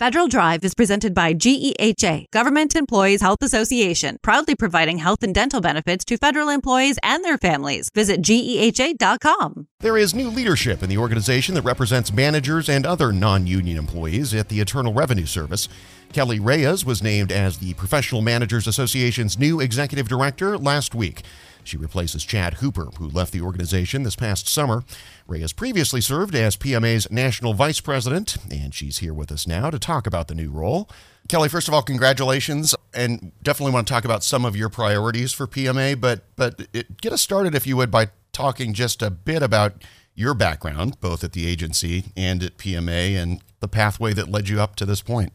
Federal 0.00 0.26
Drive 0.26 0.64
is 0.64 0.74
presented 0.74 1.14
by 1.14 1.32
GEHA, 1.32 2.24
Government 2.32 2.74
Employees 2.74 3.20
Health 3.20 3.38
Association, 3.42 4.16
proudly 4.22 4.56
providing 4.56 4.98
health 4.98 5.22
and 5.22 5.32
dental 5.32 5.60
benefits 5.60 6.04
to 6.06 6.16
federal 6.16 6.48
employees 6.48 6.98
and 7.04 7.24
their 7.24 7.38
families. 7.38 7.90
Visit 7.94 8.20
GEHA.com. 8.20 9.68
There 9.78 9.96
is 9.96 10.12
new 10.12 10.30
leadership 10.30 10.82
in 10.82 10.88
the 10.88 10.98
organization 10.98 11.54
that 11.54 11.62
represents 11.62 12.12
managers 12.12 12.68
and 12.68 12.84
other 12.84 13.12
non 13.12 13.46
union 13.46 13.76
employees 13.78 14.34
at 14.34 14.48
the 14.48 14.58
Internal 14.58 14.92
Revenue 14.92 15.26
Service. 15.26 15.68
Kelly 16.12 16.40
Reyes 16.40 16.84
was 16.84 17.00
named 17.00 17.30
as 17.30 17.58
the 17.58 17.74
Professional 17.74 18.20
Managers 18.20 18.66
Association's 18.66 19.38
new 19.38 19.60
executive 19.60 20.08
director 20.08 20.58
last 20.58 20.96
week. 20.96 21.22
She 21.64 21.76
replaces 21.76 22.24
Chad 22.24 22.54
Hooper, 22.54 22.90
who 22.98 23.08
left 23.08 23.32
the 23.32 23.40
organization 23.40 24.02
this 24.02 24.16
past 24.16 24.48
summer. 24.48 24.84
Reyes 25.26 25.52
previously 25.52 26.00
served 26.00 26.34
as 26.34 26.56
PMA's 26.56 27.10
national 27.10 27.54
vice 27.54 27.80
president, 27.80 28.36
and 28.50 28.74
she's 28.74 28.98
here 28.98 29.14
with 29.14 29.32
us 29.32 29.46
now 29.46 29.70
to 29.70 29.78
talk 29.78 30.06
about 30.06 30.28
the 30.28 30.34
new 30.34 30.50
role. 30.50 30.88
Kelly, 31.28 31.48
first 31.48 31.68
of 31.68 31.74
all, 31.74 31.82
congratulations, 31.82 32.74
and 32.92 33.32
definitely 33.42 33.72
want 33.72 33.86
to 33.86 33.92
talk 33.92 34.04
about 34.04 34.22
some 34.22 34.44
of 34.44 34.56
your 34.56 34.68
priorities 34.68 35.32
for 35.32 35.46
PMA. 35.46 35.98
But 36.00 36.24
but 36.36 36.68
it, 36.72 37.00
get 37.00 37.12
us 37.12 37.22
started, 37.22 37.54
if 37.54 37.66
you 37.66 37.76
would, 37.76 37.90
by 37.90 38.08
talking 38.32 38.74
just 38.74 39.00
a 39.00 39.10
bit 39.10 39.42
about 39.42 39.82
your 40.14 40.34
background, 40.34 41.00
both 41.00 41.24
at 41.24 41.32
the 41.32 41.46
agency 41.46 42.12
and 42.16 42.42
at 42.42 42.58
PMA, 42.58 43.16
and 43.16 43.42
the 43.60 43.68
pathway 43.68 44.12
that 44.12 44.28
led 44.28 44.48
you 44.48 44.60
up 44.60 44.76
to 44.76 44.84
this 44.86 45.00
point. 45.00 45.32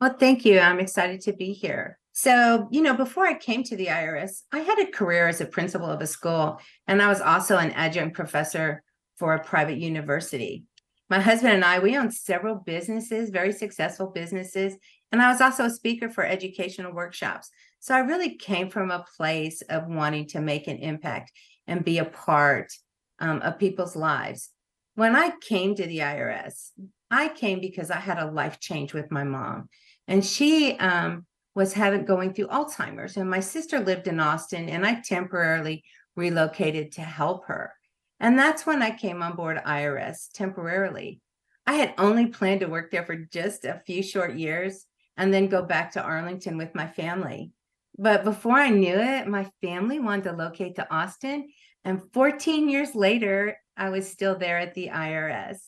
Well, 0.00 0.16
thank 0.18 0.44
you. 0.44 0.58
I'm 0.58 0.80
excited 0.80 1.20
to 1.22 1.32
be 1.32 1.52
here. 1.52 1.99
So, 2.22 2.68
you 2.70 2.82
know, 2.82 2.92
before 2.92 3.26
I 3.26 3.32
came 3.32 3.62
to 3.62 3.76
the 3.76 3.86
IRS, 3.86 4.42
I 4.52 4.58
had 4.58 4.78
a 4.78 4.90
career 4.90 5.26
as 5.26 5.40
a 5.40 5.46
principal 5.46 5.86
of 5.86 6.02
a 6.02 6.06
school, 6.06 6.60
and 6.86 7.00
I 7.00 7.08
was 7.08 7.22
also 7.22 7.56
an 7.56 7.70
adjunct 7.70 8.14
professor 8.14 8.82
for 9.16 9.32
a 9.32 9.42
private 9.42 9.78
university. 9.78 10.64
My 11.08 11.18
husband 11.18 11.54
and 11.54 11.64
I, 11.64 11.78
we 11.78 11.96
owned 11.96 12.12
several 12.12 12.56
businesses, 12.56 13.30
very 13.30 13.52
successful 13.52 14.08
businesses, 14.08 14.76
and 15.10 15.22
I 15.22 15.32
was 15.32 15.40
also 15.40 15.64
a 15.64 15.70
speaker 15.70 16.10
for 16.10 16.22
educational 16.22 16.92
workshops. 16.92 17.48
So 17.78 17.94
I 17.94 18.00
really 18.00 18.36
came 18.36 18.68
from 18.68 18.90
a 18.90 19.06
place 19.16 19.62
of 19.70 19.86
wanting 19.86 20.26
to 20.26 20.42
make 20.42 20.68
an 20.68 20.76
impact 20.76 21.32
and 21.66 21.86
be 21.86 21.96
a 21.96 22.04
part 22.04 22.70
um, 23.18 23.40
of 23.40 23.58
people's 23.58 23.96
lives. 23.96 24.50
When 24.94 25.16
I 25.16 25.32
came 25.40 25.74
to 25.74 25.86
the 25.86 26.00
IRS, 26.00 26.72
I 27.10 27.28
came 27.28 27.62
because 27.62 27.90
I 27.90 27.98
had 27.98 28.18
a 28.18 28.30
life 28.30 28.60
change 28.60 28.92
with 28.92 29.10
my 29.10 29.24
mom, 29.24 29.70
and 30.06 30.22
she 30.22 30.76
um, 30.76 31.24
was 31.54 31.72
having 31.72 32.04
going 32.04 32.32
through 32.32 32.48
Alzheimer's, 32.48 33.16
and 33.16 33.28
my 33.28 33.40
sister 33.40 33.80
lived 33.80 34.06
in 34.06 34.20
Austin, 34.20 34.68
and 34.68 34.86
I 34.86 35.00
temporarily 35.00 35.84
relocated 36.16 36.92
to 36.92 37.02
help 37.02 37.46
her. 37.46 37.72
And 38.20 38.38
that's 38.38 38.66
when 38.66 38.82
I 38.82 38.90
came 38.90 39.22
on 39.22 39.34
board 39.34 39.60
IRS 39.66 40.30
temporarily. 40.32 41.20
I 41.66 41.74
had 41.74 41.94
only 41.98 42.26
planned 42.26 42.60
to 42.60 42.68
work 42.68 42.90
there 42.90 43.04
for 43.04 43.16
just 43.16 43.64
a 43.64 43.82
few 43.86 44.02
short 44.02 44.34
years 44.34 44.86
and 45.16 45.32
then 45.32 45.48
go 45.48 45.62
back 45.62 45.92
to 45.92 46.02
Arlington 46.02 46.56
with 46.56 46.74
my 46.74 46.86
family. 46.86 47.52
But 47.98 48.24
before 48.24 48.56
I 48.56 48.70
knew 48.70 48.96
it, 48.96 49.26
my 49.26 49.50
family 49.60 49.98
wanted 50.00 50.24
to 50.24 50.32
locate 50.32 50.76
to 50.76 50.92
Austin. 50.92 51.48
And 51.84 52.02
14 52.12 52.68
years 52.68 52.94
later, 52.94 53.56
I 53.76 53.90
was 53.90 54.08
still 54.08 54.36
there 54.36 54.58
at 54.58 54.74
the 54.74 54.88
IRS. 54.88 55.58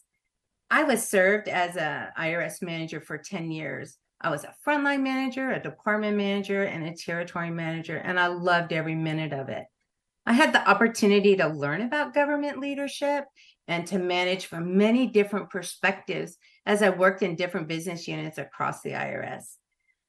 I 0.71 0.85
was 0.85 1.07
served 1.07 1.49
as 1.49 1.77
a 1.77 2.13
IRS 2.19 2.63
manager 2.63 3.01
for 3.01 3.19
10 3.19 3.51
years. 3.51 3.97
I 4.23 4.31
was 4.31 4.45
a 4.45 4.55
frontline 4.65 5.03
manager, 5.03 5.51
a 5.51 5.63
department 5.63 6.17
manager, 6.17 6.63
and 6.63 6.85
a 6.85 6.95
territory 6.95 7.51
manager, 7.51 7.97
and 7.97 8.21
I 8.21 8.29
loved 8.29 8.73
every 8.73 8.95
minute 8.95 9.33
of 9.33 9.49
it. 9.49 9.65
I 10.25 10.33
had 10.33 10.53
the 10.53 10.69
opportunity 10.69 11.35
to 11.37 11.49
learn 11.49 11.83
about 11.83 12.15
government 12.15 12.61
leadership 12.61 13.25
and 13.67 13.85
to 13.89 13.99
manage 13.99 14.47
from 14.47 14.77
many 14.77 15.09
different 15.09 15.51
perspectives 15.51 16.37
as 16.65 16.83
I 16.83 16.91
worked 16.91 17.23
in 17.23 17.35
different 17.35 17.67
business 17.67 18.07
units 18.07 18.39
across 18.39 18.83
the 18.83 18.91
IRS. 18.91 19.57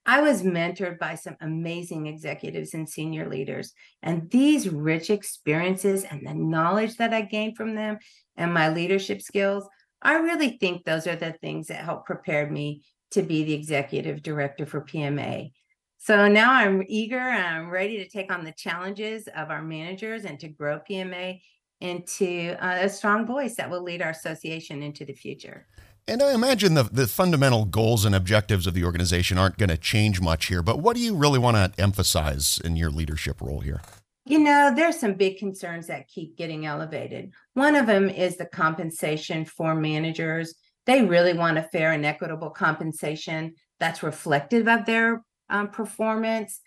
I 0.05 0.21
was 0.21 0.43
mentored 0.43 0.99
by 0.99 1.15
some 1.15 1.37
amazing 1.41 2.05
executives 2.05 2.75
and 2.75 2.87
senior 2.87 3.27
leaders, 3.27 3.73
and 4.03 4.29
these 4.29 4.69
rich 4.69 5.09
experiences 5.09 6.03
and 6.03 6.27
the 6.27 6.35
knowledge 6.35 6.97
that 6.97 7.13
I 7.13 7.21
gained 7.21 7.57
from 7.57 7.73
them 7.73 7.97
and 8.37 8.53
my 8.53 8.69
leadership 8.69 9.21
skills, 9.21 9.67
I 10.03 10.15
really 10.15 10.57
think 10.59 10.83
those 10.83 11.07
are 11.07 11.15
the 11.15 11.31
things 11.31 11.67
that 11.67 11.85
helped 11.85 12.05
prepare 12.05 12.51
me 12.51 12.83
to 13.13 13.21
be 13.21 13.43
the 13.43 13.53
executive 13.53 14.21
director 14.21 14.65
for 14.65 14.81
PMA. 14.81 15.51
So 15.97 16.27
now 16.27 16.51
I'm 16.51 16.83
eager 16.87 17.17
and 17.17 17.45
I'm 17.45 17.69
ready 17.69 17.97
to 17.97 18.09
take 18.09 18.31
on 18.31 18.43
the 18.43 18.51
challenges 18.51 19.27
of 19.35 19.49
our 19.49 19.61
managers 19.61 20.25
and 20.25 20.39
to 20.41 20.49
grow 20.49 20.79
PMA 20.79 21.41
into 21.79 22.55
uh, 22.59 22.79
a 22.81 22.89
strong 22.89 23.25
voice 23.25 23.55
that 23.55 23.69
will 23.69 23.83
lead 23.83 24.01
our 24.01 24.09
association 24.09 24.83
into 24.83 25.05
the 25.05 25.13
future. 25.13 25.67
And 26.07 26.21
I 26.21 26.33
imagine 26.33 26.73
the, 26.73 26.83
the 26.83 27.07
fundamental 27.07 27.63
goals 27.63 28.03
and 28.03 28.13
objectives 28.13 28.67
of 28.67 28.73
the 28.73 28.83
organization 28.83 29.37
aren't 29.37 29.57
going 29.57 29.69
to 29.69 29.77
change 29.77 30.19
much 30.19 30.47
here, 30.47 30.61
but 30.61 30.79
what 30.79 30.97
do 30.97 31.01
you 31.01 31.15
really 31.15 31.39
want 31.39 31.55
to 31.55 31.81
emphasize 31.81 32.59
in 32.63 32.75
your 32.75 32.89
leadership 32.89 33.39
role 33.41 33.61
here? 33.61 33.81
You 34.25 34.39
know, 34.39 34.73
there's 34.75 34.99
some 34.99 35.13
big 35.13 35.37
concerns 35.37 35.87
that 35.87 36.07
keep 36.07 36.37
getting 36.37 36.65
elevated. 36.65 37.31
One 37.53 37.75
of 37.75 37.87
them 37.87 38.09
is 38.09 38.37
the 38.37 38.45
compensation 38.45 39.45
for 39.45 39.75
managers 39.75 40.55
they 40.85 41.03
really 41.03 41.33
want 41.33 41.57
a 41.57 41.63
fair 41.63 41.91
and 41.91 42.05
equitable 42.05 42.49
compensation 42.49 43.55
that's 43.79 44.03
reflective 44.03 44.67
of 44.67 44.85
their 44.85 45.23
um, 45.49 45.69
performance. 45.69 46.59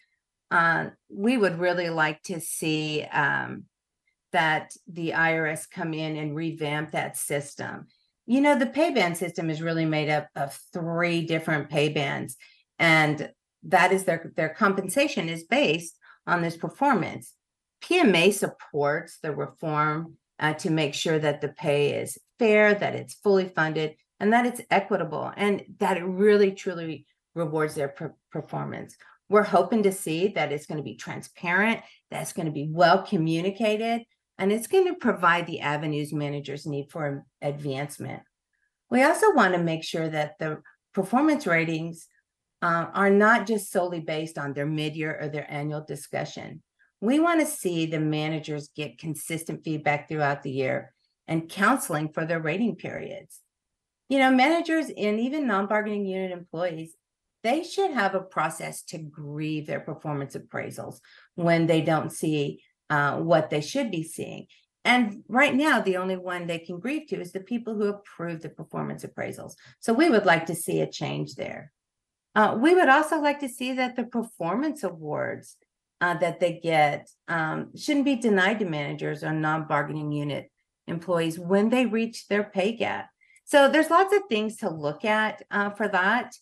Uh, 0.50 0.87
we 1.09 1.37
would 1.37 1.59
really 1.59 1.91
like 1.91 2.22
to 2.22 2.41
see 2.41 3.03
um, 3.04 3.65
that 4.32 4.72
the 4.87 5.10
IRS 5.10 5.69
come 5.71 5.93
in 5.94 6.16
and 6.16 6.37
revamp 6.37 6.93
that 6.93 7.16
system. 7.16 7.87
You 8.27 8.41
know, 8.41 8.59
the 8.59 8.66
pay 8.66 8.91
band 8.91 9.16
system 9.16 9.50
is 9.50 9.62
really 9.62 9.84
made 9.84 10.09
up 10.09 10.28
of 10.34 10.59
three 10.72 11.25
different 11.25 11.71
pay 11.71 11.88
bands, 11.88 12.37
and 12.78 13.31
that 13.65 13.93
is 13.93 14.04
their 14.04 14.33
their 14.37 14.48
compensation 14.48 15.28
is 15.28 15.44
based 15.44 15.97
on 16.27 16.43
this 16.43 16.56
performance. 16.56 17.34
PMA 17.83 18.33
supports 18.33 19.19
the 19.22 19.33
reform 19.33 20.16
uh, 20.38 20.54
to 20.54 20.71
make 20.71 20.94
sure 20.94 21.19
that 21.19 21.41
the 21.41 21.48
pay 21.48 21.93
is 22.00 22.19
fair, 22.38 22.75
that 22.75 22.94
it's 22.94 23.15
fully 23.15 23.48
funded, 23.48 23.94
and 24.21 24.32
that 24.32 24.47
it's 24.47 24.60
equitable 24.71 25.32
and 25.37 25.62
that 25.78 25.97
it 25.97 26.04
really 26.04 26.53
truly 26.53 27.06
rewards 27.34 27.75
their 27.75 27.94
performance. 28.31 28.97
We're 29.28 29.43
hoping 29.43 29.82
to 29.82 29.93
see 29.93 30.28
that 30.28 30.53
it's 30.53 30.66
going 30.66 30.78
to 30.78 30.84
be 30.84 30.97
transparent, 30.97 31.81
that's 32.10 32.32
going 32.32 32.47
to 32.47 32.53
be 32.53 32.69
well 32.71 33.03
communicated, 33.03 34.03
and 34.38 34.53
it's 34.53 34.66
going 34.66 34.87
to 34.87 34.94
provide 34.94 35.47
the 35.47 35.60
avenues 35.60 36.12
managers 36.12 36.66
need 36.66 36.91
for 36.91 37.25
advancement. 37.43 38.22
We 38.91 39.03
also 39.03 39.34
want 39.34 39.54
to 39.54 39.62
make 39.62 39.82
sure 39.82 40.09
that 40.09 40.38
the 40.38 40.62
performance 40.94 41.47
ratings 41.47 42.06
uh, 42.62 42.87
are 42.94 43.10
not 43.10 43.47
just 43.47 43.71
solely 43.71 44.00
based 44.00 44.38
on 44.38 44.53
their 44.53 44.66
mid 44.66 44.97
year 44.97 45.19
or 45.21 45.28
their 45.28 45.50
annual 45.50 45.84
discussion. 45.84 46.62
We 47.00 47.21
want 47.21 47.41
to 47.41 47.47
see 47.47 47.84
the 47.84 48.00
managers 48.00 48.71
get 48.75 48.98
consistent 48.98 49.65
feedback 49.65 50.09
throughout 50.09 50.43
the 50.43 50.50
year 50.50 50.94
and 51.28 51.48
counseling 51.48 52.12
for 52.12 52.25
their 52.25 52.41
rating 52.41 52.77
periods 52.77 53.41
you 54.09 54.19
know, 54.19 54.31
managers 54.31 54.87
and 54.97 55.21
even 55.21 55.47
non 55.47 55.67
bargaining 55.67 56.06
unit 56.06 56.33
employees, 56.33 56.94
they 57.43 57.62
should 57.62 57.93
have 57.93 58.15
a 58.15 58.21
process 58.21 58.83
to 58.83 58.99
grieve 58.99 59.67
their 59.67 59.81
performance 59.81 60.37
appraisals 60.37 61.00
when 61.34 61.67
they 61.67 61.81
don't 61.81 62.11
see 62.11 62.62
uh, 62.91 63.16
what 63.16 63.50
they 63.50 63.61
should 63.61 63.91
be 63.91 64.03
seeing. 64.03 64.47
And 64.84 65.25
right 65.28 65.55
now, 65.55 65.81
the 65.81 65.97
only 65.97 66.16
one 66.16 66.47
they 66.47 66.61
can 66.61 66.78
grieve 66.78 67.09
to 67.09 67.21
is 67.21 67.33
the 67.33 67.41
people 67.41 67.75
who 67.75 67.89
approve 67.89 68.43
the 68.43 68.49
performance 68.49 69.05
appraisals. 69.05 69.55
So 69.81 69.93
we 69.93 70.09
would 70.09 70.27
like 70.27 70.47
to 70.47 70.55
see 70.55 70.81
a 70.81 70.91
change 70.91 71.34
there. 71.34 71.72
Uh, 72.37 72.56
we 72.61 72.75
would 72.75 72.89
also 72.89 73.21
like 73.21 73.41
to 73.41 73.49
see 73.49 73.72
that 73.72 73.97
the 73.97 74.05
performance 74.05 74.84
awards 74.84 75.56
uh, 76.00 76.15
that 76.19 76.39
they 76.39 76.61
get 76.62 77.09
um, 77.27 77.71
shouldn't 77.77 78.05
be 78.05 78.16
denied 78.16 78.59
to 78.61 78.65
managers 78.65 79.25
or 79.25 79.33
non 79.33 79.66
bargaining 79.66 80.12
unit 80.12 80.50
employees 80.87 81.39
when 81.39 81.71
they 81.71 81.87
reach 81.87 82.28
their 82.28 82.45
pay 82.45 82.72
gap. 82.72 83.09
So 83.47 83.69
there's 83.69 83.91
lots 83.91 84.12
of 84.12 84.23
things 84.29 84.57
to 84.57 84.69
look 84.69 85.05
at 85.05 85.41
uh, 85.53 85.71
for 85.71 85.87
that, 85.87 86.34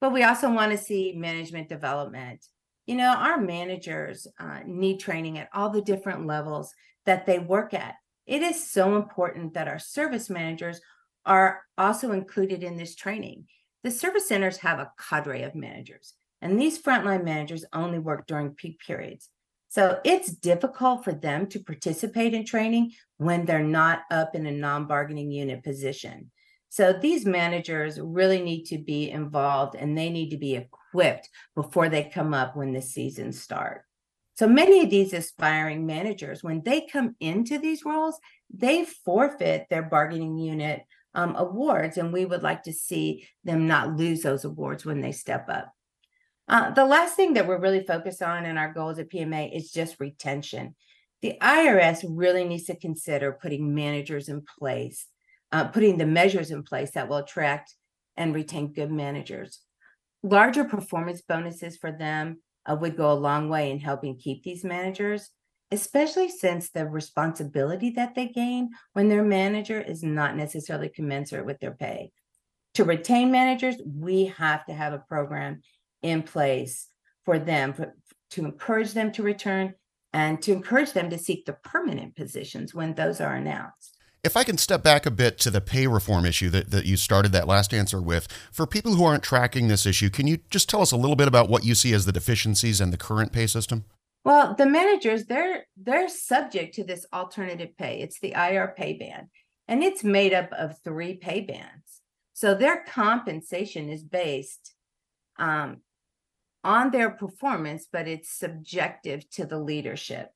but 0.00 0.12
we 0.12 0.22
also 0.22 0.48
want 0.48 0.70
to 0.70 0.78
see 0.78 1.12
management 1.12 1.68
development. 1.68 2.46
You 2.86 2.94
know, 2.94 3.12
our 3.16 3.40
managers 3.40 4.28
uh, 4.38 4.60
need 4.64 5.00
training 5.00 5.38
at 5.38 5.48
all 5.52 5.70
the 5.70 5.82
different 5.82 6.24
levels 6.24 6.72
that 7.04 7.26
they 7.26 7.40
work 7.40 7.74
at. 7.74 7.96
It 8.26 8.42
is 8.42 8.70
so 8.70 8.94
important 8.94 9.54
that 9.54 9.66
our 9.66 9.80
service 9.80 10.30
managers 10.30 10.80
are 11.26 11.62
also 11.76 12.12
included 12.12 12.62
in 12.62 12.76
this 12.76 12.94
training. 12.94 13.46
The 13.82 13.90
service 13.90 14.28
centers 14.28 14.58
have 14.58 14.78
a 14.78 14.92
cadre 14.96 15.42
of 15.42 15.56
managers, 15.56 16.14
and 16.40 16.60
these 16.60 16.80
frontline 16.80 17.24
managers 17.24 17.64
only 17.72 17.98
work 17.98 18.28
during 18.28 18.50
peak 18.50 18.78
periods. 18.86 19.30
So 19.68 19.98
it's 20.04 20.30
difficult 20.30 21.02
for 21.02 21.12
them 21.12 21.48
to 21.48 21.58
participate 21.58 22.34
in 22.34 22.44
training 22.44 22.92
when 23.16 23.46
they're 23.46 23.64
not 23.64 24.02
up 24.12 24.36
in 24.36 24.46
a 24.46 24.52
non 24.52 24.86
bargaining 24.86 25.32
unit 25.32 25.64
position. 25.64 26.30
So 26.72 26.94
these 26.94 27.26
managers 27.26 28.00
really 28.00 28.40
need 28.40 28.64
to 28.68 28.78
be 28.78 29.10
involved 29.10 29.74
and 29.74 29.96
they 29.96 30.08
need 30.08 30.30
to 30.30 30.38
be 30.38 30.56
equipped 30.56 31.28
before 31.54 31.90
they 31.90 32.04
come 32.04 32.32
up 32.32 32.56
when 32.56 32.72
the 32.72 32.80
season 32.80 33.34
starts. 33.34 33.84
So 34.36 34.48
many 34.48 34.82
of 34.82 34.88
these 34.88 35.12
aspiring 35.12 35.84
managers, 35.84 36.42
when 36.42 36.62
they 36.62 36.80
come 36.80 37.14
into 37.20 37.58
these 37.58 37.84
roles, 37.84 38.18
they 38.48 38.86
forfeit 38.86 39.66
their 39.68 39.82
bargaining 39.82 40.38
unit 40.38 40.80
um, 41.14 41.36
awards, 41.36 41.98
and 41.98 42.10
we 42.10 42.24
would 42.24 42.42
like 42.42 42.62
to 42.62 42.72
see 42.72 43.28
them 43.44 43.66
not 43.66 43.94
lose 43.98 44.22
those 44.22 44.46
awards 44.46 44.86
when 44.86 45.02
they 45.02 45.12
step 45.12 45.50
up. 45.50 45.74
Uh, 46.48 46.70
the 46.70 46.86
last 46.86 47.16
thing 47.16 47.34
that 47.34 47.46
we're 47.46 47.60
really 47.60 47.84
focused 47.84 48.22
on 48.22 48.46
in 48.46 48.56
our 48.56 48.72
goals 48.72 48.98
at 48.98 49.10
PMA 49.10 49.54
is 49.54 49.72
just 49.72 50.00
retention. 50.00 50.74
The 51.20 51.36
IRS 51.42 52.02
really 52.08 52.44
needs 52.44 52.64
to 52.64 52.76
consider 52.76 53.30
putting 53.30 53.74
managers 53.74 54.30
in 54.30 54.42
place, 54.58 55.06
uh, 55.52 55.68
putting 55.68 55.98
the 55.98 56.06
measures 56.06 56.50
in 56.50 56.62
place 56.62 56.92
that 56.92 57.08
will 57.08 57.18
attract 57.18 57.74
and 58.16 58.34
retain 58.34 58.72
good 58.72 58.90
managers. 58.90 59.60
Larger 60.22 60.64
performance 60.64 61.22
bonuses 61.22 61.76
for 61.76 61.92
them 61.92 62.40
uh, 62.66 62.76
would 62.80 62.96
go 62.96 63.12
a 63.12 63.14
long 63.14 63.48
way 63.48 63.70
in 63.70 63.78
helping 63.78 64.16
keep 64.16 64.42
these 64.42 64.64
managers, 64.64 65.30
especially 65.70 66.28
since 66.28 66.70
the 66.70 66.86
responsibility 66.86 67.90
that 67.90 68.14
they 68.14 68.28
gain 68.28 68.70
when 68.92 69.08
their 69.08 69.24
manager 69.24 69.80
is 69.80 70.02
not 70.02 70.36
necessarily 70.36 70.88
commensurate 70.88 71.46
with 71.46 71.58
their 71.60 71.72
pay. 71.72 72.12
To 72.74 72.84
retain 72.84 73.30
managers, 73.30 73.76
we 73.84 74.26
have 74.26 74.64
to 74.66 74.72
have 74.72 74.92
a 74.92 74.98
program 74.98 75.60
in 76.02 76.22
place 76.22 76.88
for 77.24 77.38
them 77.38 77.74
for, 77.74 77.94
to 78.30 78.44
encourage 78.44 78.92
them 78.92 79.12
to 79.12 79.22
return 79.22 79.74
and 80.12 80.40
to 80.42 80.52
encourage 80.52 80.92
them 80.92 81.10
to 81.10 81.18
seek 81.18 81.44
the 81.44 81.52
permanent 81.52 82.16
positions 82.16 82.74
when 82.74 82.94
those 82.94 83.20
are 83.20 83.34
announced. 83.34 83.98
If 84.24 84.36
I 84.36 84.44
can 84.44 84.56
step 84.56 84.84
back 84.84 85.04
a 85.04 85.10
bit 85.10 85.36
to 85.38 85.50
the 85.50 85.60
pay 85.60 85.88
reform 85.88 86.24
issue 86.24 86.48
that, 86.50 86.70
that 86.70 86.86
you 86.86 86.96
started 86.96 87.32
that 87.32 87.48
last 87.48 87.74
answer 87.74 88.00
with, 88.00 88.28
for 88.52 88.68
people 88.68 88.94
who 88.94 89.02
aren't 89.02 89.24
tracking 89.24 89.66
this 89.66 89.84
issue, 89.84 90.10
can 90.10 90.28
you 90.28 90.38
just 90.48 90.68
tell 90.68 90.80
us 90.80 90.92
a 90.92 90.96
little 90.96 91.16
bit 91.16 91.26
about 91.26 91.48
what 91.48 91.64
you 91.64 91.74
see 91.74 91.92
as 91.92 92.06
the 92.06 92.12
deficiencies 92.12 92.80
in 92.80 92.92
the 92.92 92.96
current 92.96 93.32
pay 93.32 93.48
system? 93.48 93.84
Well, 94.24 94.54
the 94.54 94.66
managers, 94.66 95.24
they're 95.24 95.66
they're 95.76 96.08
subject 96.08 96.76
to 96.76 96.84
this 96.84 97.04
alternative 97.12 97.76
pay. 97.76 98.00
It's 98.00 98.20
the 98.20 98.34
IR 98.36 98.72
pay 98.76 98.92
band, 98.92 99.26
and 99.66 99.82
it's 99.82 100.04
made 100.04 100.32
up 100.32 100.52
of 100.52 100.78
three 100.84 101.14
pay 101.14 101.40
bands. 101.40 102.00
So 102.32 102.54
their 102.54 102.84
compensation 102.84 103.88
is 103.88 104.04
based 104.04 104.74
um, 105.36 105.78
on 106.62 106.92
their 106.92 107.10
performance, 107.10 107.88
but 107.92 108.06
it's 108.06 108.30
subjective 108.30 109.28
to 109.30 109.46
the 109.46 109.58
leadership. 109.58 110.30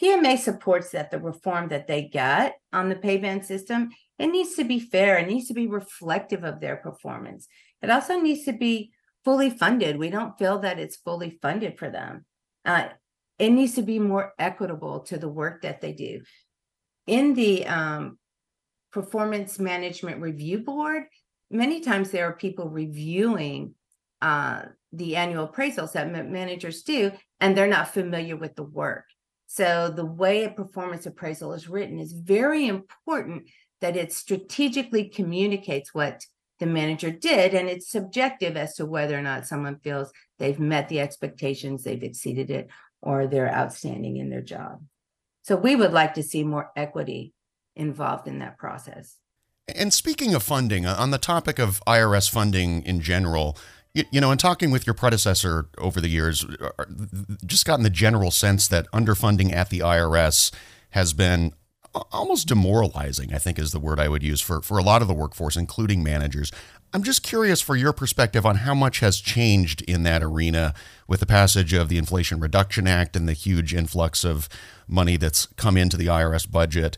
PMA 0.00 0.38
supports 0.38 0.90
that 0.90 1.10
the 1.10 1.18
reform 1.18 1.68
that 1.68 1.86
they 1.86 2.02
get 2.02 2.54
on 2.72 2.88
the 2.88 2.96
pay 2.96 3.18
band 3.18 3.44
system, 3.44 3.90
it 4.18 4.28
needs 4.28 4.54
to 4.54 4.64
be 4.64 4.80
fair, 4.80 5.18
it 5.18 5.28
needs 5.28 5.48
to 5.48 5.54
be 5.54 5.66
reflective 5.66 6.44
of 6.44 6.60
their 6.60 6.76
performance. 6.76 7.46
It 7.82 7.90
also 7.90 8.18
needs 8.18 8.44
to 8.44 8.52
be 8.52 8.92
fully 9.24 9.50
funded. 9.50 9.98
We 9.98 10.10
don't 10.10 10.38
feel 10.38 10.58
that 10.60 10.78
it's 10.78 10.96
fully 10.96 11.38
funded 11.42 11.78
for 11.78 11.90
them. 11.90 12.24
Uh, 12.64 12.88
it 13.38 13.50
needs 13.50 13.74
to 13.74 13.82
be 13.82 13.98
more 13.98 14.32
equitable 14.38 15.00
to 15.00 15.18
the 15.18 15.28
work 15.28 15.62
that 15.62 15.80
they 15.80 15.92
do. 15.92 16.22
In 17.06 17.34
the 17.34 17.66
um, 17.66 18.18
performance 18.92 19.58
management 19.58 20.20
review 20.20 20.58
board, 20.58 21.04
many 21.50 21.80
times 21.80 22.10
there 22.10 22.26
are 22.26 22.34
people 22.34 22.68
reviewing 22.68 23.74
uh, 24.22 24.62
the 24.92 25.16
annual 25.16 25.48
appraisals 25.48 25.92
that 25.92 26.10
managers 26.10 26.82
do, 26.82 27.12
and 27.40 27.56
they're 27.56 27.66
not 27.66 27.92
familiar 27.92 28.36
with 28.36 28.54
the 28.56 28.62
work. 28.62 29.04
So 29.52 29.90
the 29.90 30.04
way 30.04 30.44
a 30.44 30.50
performance 30.50 31.06
appraisal 31.06 31.54
is 31.54 31.68
written 31.68 31.98
is 31.98 32.12
very 32.12 32.68
important 32.68 33.50
that 33.80 33.96
it 33.96 34.12
strategically 34.12 35.08
communicates 35.08 35.92
what 35.92 36.24
the 36.60 36.66
manager 36.66 37.10
did, 37.10 37.52
and 37.52 37.68
it's 37.68 37.90
subjective 37.90 38.56
as 38.56 38.76
to 38.76 38.86
whether 38.86 39.18
or 39.18 39.22
not 39.22 39.48
someone 39.48 39.80
feels 39.80 40.12
they've 40.38 40.60
met 40.60 40.88
the 40.88 41.00
expectations, 41.00 41.82
they've 41.82 42.04
exceeded 42.04 42.48
it, 42.48 42.68
or 43.02 43.26
they're 43.26 43.52
outstanding 43.52 44.18
in 44.18 44.30
their 44.30 44.40
job. 44.40 44.84
So 45.42 45.56
we 45.56 45.74
would 45.74 45.92
like 45.92 46.14
to 46.14 46.22
see 46.22 46.44
more 46.44 46.70
equity 46.76 47.32
involved 47.74 48.28
in 48.28 48.38
that 48.38 48.56
process. 48.56 49.16
And 49.74 49.92
speaking 49.92 50.32
of 50.32 50.44
funding, 50.44 50.86
on 50.86 51.10
the 51.10 51.18
topic 51.18 51.58
of 51.58 51.82
IRS 51.88 52.30
funding 52.30 52.84
in 52.84 53.00
general, 53.00 53.58
you, 53.94 54.04
you 54.10 54.20
know, 54.20 54.30
in 54.30 54.38
talking 54.38 54.70
with 54.70 54.86
your 54.86 54.94
predecessor 54.94 55.68
over 55.78 56.00
the 56.00 56.08
years, 56.08 56.44
uh, 56.44 56.70
uh, 56.78 56.84
just 57.44 57.64
gotten 57.64 57.82
the 57.82 57.90
general 57.90 58.30
sense 58.30 58.68
that 58.68 58.90
underfunding 58.92 59.52
at 59.52 59.70
the 59.70 59.80
IRS 59.80 60.52
has 60.90 61.12
been 61.12 61.52
almost 62.12 62.46
demoralizing, 62.46 63.34
I 63.34 63.38
think 63.38 63.58
is 63.58 63.72
the 63.72 63.80
word 63.80 63.98
I 63.98 64.08
would 64.08 64.22
use 64.22 64.40
for, 64.40 64.62
for 64.62 64.78
a 64.78 64.82
lot 64.82 65.02
of 65.02 65.08
the 65.08 65.14
workforce, 65.14 65.56
including 65.56 66.02
managers. 66.02 66.52
I'm 66.92 67.02
just 67.02 67.22
curious 67.22 67.60
for 67.60 67.76
your 67.76 67.92
perspective 67.92 68.46
on 68.46 68.56
how 68.56 68.74
much 68.74 69.00
has 69.00 69.20
changed 69.20 69.82
in 69.82 70.02
that 70.04 70.22
arena 70.22 70.74
with 71.08 71.20
the 71.20 71.26
passage 71.26 71.72
of 71.72 71.88
the 71.88 71.98
Inflation 71.98 72.40
Reduction 72.40 72.86
Act 72.86 73.16
and 73.16 73.28
the 73.28 73.32
huge 73.32 73.74
influx 73.74 74.24
of 74.24 74.48
money 74.88 75.16
that's 75.16 75.46
come 75.56 75.76
into 75.76 75.96
the 75.96 76.06
IRS 76.06 76.50
budget. 76.50 76.96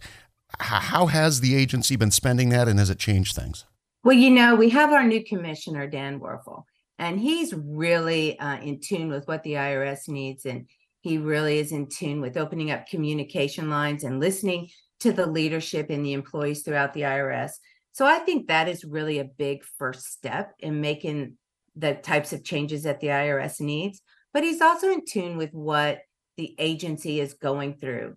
How 0.61 1.07
has 1.07 1.41
the 1.41 1.55
agency 1.55 1.97
been 1.97 2.11
spending 2.11 2.51
that 2.51 2.69
and 2.69 2.79
has 2.79 2.91
it 2.91 2.99
changed 2.99 3.35
things? 3.35 3.65
Well, 4.05 4.17
you 4.17 4.31
know, 4.31 4.55
we 4.55 4.71
have 4.71 4.93
our 4.93 5.07
new 5.07 5.25
commissioner, 5.25 5.87
Dan 5.87 6.21
Werfel, 6.21 6.65
and 7.03 7.19
he's 7.19 7.53
really 7.53 8.39
uh, 8.39 8.59
in 8.59 8.79
tune 8.79 9.09
with 9.09 9.27
what 9.27 9.43
the 9.43 9.55
IRS 9.55 10.09
needs. 10.09 10.47
And 10.47 10.69
he 11.01 11.19
really 11.19 11.59
is 11.59 11.73
in 11.73 11.89
tune 11.89 12.21
with 12.21 12.37
opening 12.37 12.71
up 12.71 12.87
communication 12.87 13.69
lines 13.69 14.05
and 14.05 14.21
listening 14.21 14.69
to 15.01 15.11
the 15.11 15.27
leadership 15.27 15.91
and 15.91 16.07
the 16.07 16.13
employees 16.13 16.63
throughout 16.63 16.95
the 16.95 17.01
IRS. 17.01 17.55
So 17.91 18.07
I 18.07 18.21
think 18.21 18.47
that 18.47 18.69
is 18.69 18.85
really 18.85 19.19
a 19.19 19.25
big 19.25 19.65
first 19.65 20.13
step 20.13 20.55
in 20.61 20.81
making 20.81 21.39
the 21.75 21.95
types 21.95 22.33
of 22.33 22.45
changes 22.45 22.85
that 22.85 23.01
the 23.01 23.09
IRS 23.09 23.61
needs. 23.61 24.01
But 24.33 24.45
he's 24.45 24.61
also 24.61 24.93
in 24.93 25.05
tune 25.05 25.37
with 25.37 25.53
what 25.53 26.03
the 26.37 26.55
agency 26.57 27.19
is 27.19 27.35
going 27.35 27.79
through. 27.79 28.17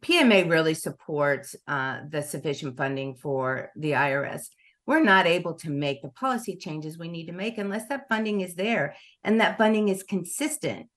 PMA 0.00 0.50
really 0.50 0.74
supports 0.74 1.56
uh, 1.66 2.00
the 2.06 2.20
sufficient 2.20 2.76
funding 2.76 3.14
for 3.14 3.70
the 3.74 3.92
IRS 3.92 4.48
we're 4.90 5.00
not 5.00 5.24
able 5.24 5.54
to 5.54 5.70
make 5.70 6.02
the 6.02 6.08
policy 6.08 6.56
changes 6.56 6.98
we 6.98 7.06
need 7.06 7.26
to 7.26 7.32
make 7.32 7.58
unless 7.58 7.86
that 7.86 8.08
funding 8.08 8.40
is 8.40 8.56
there 8.56 8.96
and 9.22 9.40
that 9.40 9.56
funding 9.56 9.88
is 9.88 10.02
consistent. 10.02 10.88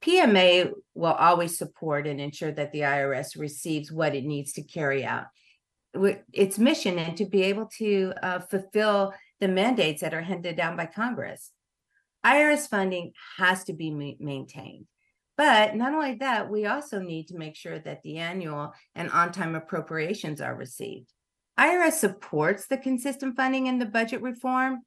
PMA 0.00 0.70
will 0.94 1.12
always 1.12 1.58
support 1.58 2.06
and 2.06 2.20
ensure 2.20 2.52
that 2.52 2.70
the 2.70 2.82
IRS 2.82 3.36
receives 3.36 3.90
what 3.90 4.14
it 4.14 4.22
needs 4.22 4.52
to 4.52 4.62
carry 4.62 5.04
out 5.04 5.26
its 6.32 6.56
mission 6.56 7.00
and 7.00 7.16
to 7.16 7.24
be 7.24 7.42
able 7.42 7.66
to 7.78 8.12
uh, 8.22 8.38
fulfill 8.38 9.12
the 9.40 9.48
mandates 9.48 10.02
that 10.02 10.14
are 10.14 10.22
handed 10.22 10.56
down 10.56 10.76
by 10.76 10.86
Congress. 10.86 11.50
IRS 12.24 12.68
funding 12.68 13.10
has 13.38 13.64
to 13.64 13.72
be 13.72 13.90
ma- 13.90 14.24
maintained. 14.24 14.86
But 15.36 15.74
not 15.74 15.92
only 15.92 16.14
that, 16.14 16.48
we 16.48 16.66
also 16.66 17.00
need 17.00 17.26
to 17.26 17.38
make 17.38 17.56
sure 17.56 17.80
that 17.80 18.04
the 18.04 18.18
annual 18.18 18.72
and 18.94 19.10
on 19.10 19.32
time 19.32 19.56
appropriations 19.56 20.40
are 20.40 20.54
received. 20.54 21.12
IRS 21.58 21.92
supports 21.92 22.66
the 22.66 22.78
consistent 22.78 23.36
funding 23.36 23.68
and 23.68 23.80
the 23.80 23.86
budget 23.86 24.22
reform. 24.22 24.80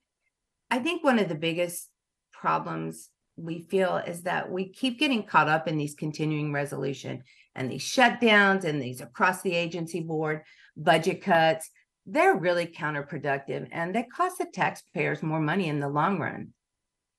I 0.72 0.80
think 0.80 1.04
one 1.04 1.20
of 1.20 1.30
the 1.30 1.36
biggest 1.36 1.90
problems 2.34 3.10
we 3.38 3.60
feel 3.60 3.98
is 3.98 4.24
that 4.24 4.52
we 4.52 4.70
keep 4.70 4.98
getting 4.98 5.24
caught 5.24 5.50
up 5.50 5.68
in 5.68 5.78
these 5.78 5.94
continuing 5.94 6.52
resolution 6.52 7.24
and 7.54 7.70
these 7.70 7.84
shutdowns 7.84 8.64
and 8.64 8.82
these 8.82 9.02
across 9.02 9.42
the 9.42 9.54
agency 9.54 10.00
board 10.00 10.42
budget 10.76 11.22
cuts. 11.22 11.70
They're 12.06 12.36
really 12.36 12.68
counterproductive 12.68 13.68
and 13.72 13.94
they 13.94 14.04
cost 14.04 14.38
the 14.38 14.46
taxpayers 14.46 15.24
more 15.24 15.40
money 15.40 15.68
in 15.68 15.80
the 15.80 15.90
long 15.90 16.20
run. 16.20 16.54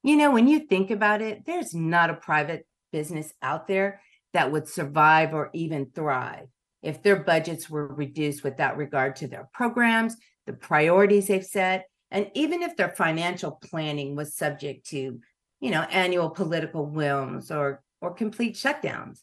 You 0.03 0.17
know, 0.17 0.31
when 0.31 0.49
you 0.49 0.61
think 0.61 0.91
about 0.91 1.23
it, 1.23 1.45
there's 1.45 1.75
not 1.75 2.11
a 2.11 2.15
private 2.15 2.67
business 2.93 3.33
out 3.43 3.67
there 3.67 4.01
that 4.33 4.53
would 4.53 4.69
survive 4.69 5.35
or 5.35 5.51
even 5.53 5.91
thrive 5.95 6.47
if 6.83 7.03
their 7.03 7.17
budgets 7.17 7.69
were 7.69 7.89
reduced 7.89 8.45
without 8.45 8.77
regard 8.77 9.17
to 9.17 9.29
their 9.29 9.49
programs, 9.53 10.17
the 10.47 10.53
priorities 10.53 11.29
they've 11.29 11.45
set, 11.45 11.87
and 12.11 12.31
even 12.35 12.63
if 12.63 12.77
their 12.77 12.91
financial 12.91 13.53
planning 13.63 14.15
was 14.15 14.37
subject 14.37 14.87
to, 14.89 15.21
you 15.61 15.71
know, 15.71 15.83
annual 15.83 16.31
political 16.31 16.87
whims 16.87 17.51
or 17.51 17.83
or 18.01 18.13
complete 18.13 18.55
shutdowns. 18.55 19.21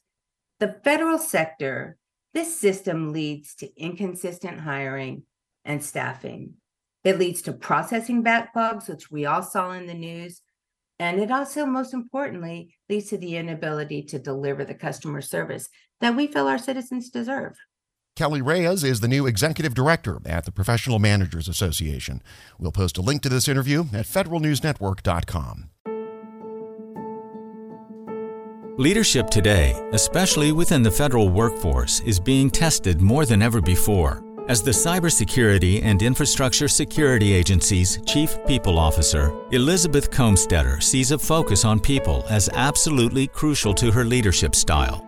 The 0.59 0.79
federal 0.83 1.17
sector, 1.17 1.97
this 2.33 2.59
system 2.59 3.13
leads 3.13 3.55
to 3.55 3.69
inconsistent 3.77 4.59
hiring 4.59 5.23
and 5.63 5.83
staffing. 5.83 6.55
It 7.03 7.19
leads 7.19 7.41
to 7.43 7.53
processing 7.53 8.23
backlogs, 8.23 8.89
which 8.89 9.11
we 9.11 9.25
all 9.25 9.43
saw 9.43 9.71
in 9.71 9.87
the 9.87 9.93
news. 9.93 10.41
And 10.99 11.19
it 11.19 11.31
also, 11.31 11.65
most 11.65 11.93
importantly, 11.93 12.75
leads 12.89 13.09
to 13.09 13.17
the 13.17 13.35
inability 13.35 14.03
to 14.03 14.19
deliver 14.19 14.63
the 14.63 14.75
customer 14.75 15.21
service 15.21 15.67
that 16.03 16.15
we 16.15 16.27
feel 16.27 16.47
our 16.47 16.57
citizens 16.57 17.09
deserve. 17.09 17.57
Kelly 18.15 18.41
Reyes 18.41 18.83
is 18.83 18.99
the 18.99 19.07
new 19.07 19.25
executive 19.25 19.73
director 19.73 20.19
at 20.25 20.45
the 20.45 20.51
Professional 20.51 20.99
Managers 20.99 21.47
Association. 21.47 22.21
We'll 22.59 22.71
post 22.71 22.97
a 22.99 23.01
link 23.01 23.23
to 23.23 23.29
this 23.29 23.47
interview 23.47 23.85
at 23.93 24.05
federalnewsnetwork.com. 24.05 25.69
Leadership 28.77 29.29
today, 29.29 29.73
especially 29.93 30.51
within 30.51 30.83
the 30.83 30.91
federal 30.91 31.29
workforce, 31.29 32.01
is 32.01 32.19
being 32.19 32.51
tested 32.51 33.01
more 33.01 33.25
than 33.25 33.41
ever 33.41 33.61
before. 33.61 34.23
As 34.49 34.61
the 34.61 34.71
Cybersecurity 34.71 35.81
and 35.83 36.01
Infrastructure 36.01 36.67
Security 36.67 37.33
Agency's 37.33 37.99
Chief 38.05 38.37
People 38.45 38.77
Officer, 38.77 39.31
Elizabeth 39.51 40.11
Kolmstetter 40.11 40.83
sees 40.83 41.11
a 41.11 41.17
focus 41.17 41.63
on 41.63 41.79
people 41.79 42.25
as 42.29 42.49
absolutely 42.53 43.27
crucial 43.27 43.73
to 43.75 43.89
her 43.89 44.03
leadership 44.03 44.53
style. 44.53 45.07